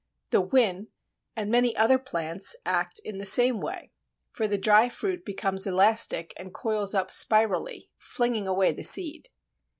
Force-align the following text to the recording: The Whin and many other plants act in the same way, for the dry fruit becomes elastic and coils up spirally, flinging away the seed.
The 0.31 0.41
Whin 0.41 0.87
and 1.35 1.51
many 1.51 1.77
other 1.77 1.99
plants 1.99 2.55
act 2.65 2.97
in 3.05 3.19
the 3.19 3.25
same 3.27 3.59
way, 3.61 3.91
for 4.31 4.47
the 4.47 4.57
dry 4.57 4.89
fruit 4.89 5.23
becomes 5.23 5.67
elastic 5.67 6.33
and 6.37 6.51
coils 6.55 6.95
up 6.95 7.11
spirally, 7.11 7.91
flinging 7.99 8.47
away 8.47 8.71
the 8.71 8.81
seed. 8.83 9.29